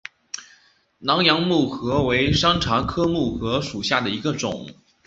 [0.97, 4.65] 南洋木荷为山茶科木荷属下的一个种。